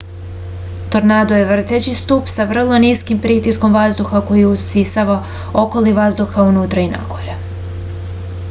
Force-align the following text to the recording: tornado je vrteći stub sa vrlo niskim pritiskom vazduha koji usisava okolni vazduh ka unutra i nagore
tornado 0.93 1.35
je 1.41 1.45
vrteći 1.49 1.91
stub 1.99 2.31
sa 2.35 2.45
vrlo 2.53 2.79
niskim 2.85 3.19
pritiskom 3.25 3.77
vazduha 3.77 4.21
koji 4.31 4.47
usisava 4.53 5.19
okolni 5.65 5.93
vazduh 5.99 6.33
ka 6.37 6.47
unutra 6.55 6.87
i 6.87 6.89
nagore 6.95 7.37